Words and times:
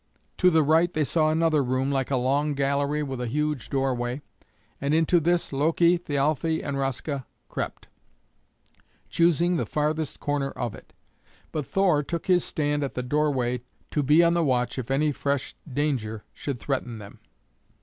To 0.37 0.49
the 0.49 0.63
right 0.63 0.91
they 0.91 1.03
saw 1.03 1.29
another 1.29 1.63
room 1.63 1.91
like 1.91 2.09
a 2.09 2.15
long 2.17 2.55
gallery 2.55 3.03
with 3.03 3.21
a 3.21 3.27
huge 3.27 3.69
doorway, 3.69 4.23
and 4.81 4.95
into 4.95 5.19
this 5.19 5.53
Loki, 5.53 5.99
Thialfe, 5.99 6.43
and 6.63 6.75
Raska 6.75 7.27
crept, 7.49 7.87
choosing 9.11 9.57
the 9.57 9.65
farthest 9.67 10.19
corner 10.19 10.49
of 10.49 10.73
it; 10.73 10.93
but 11.51 11.67
Thor 11.67 12.01
took 12.01 12.25
his 12.25 12.43
stand 12.43 12.83
at 12.83 12.95
the 12.95 13.03
doorway 13.03 13.61
to 13.91 14.01
be 14.01 14.23
on 14.23 14.33
the 14.33 14.43
watch 14.43 14.79
if 14.79 14.89
any 14.89 15.11
fresh 15.11 15.53
danger 15.71 16.23
should 16.33 16.59
threaten 16.59 16.97
them. 16.97 17.19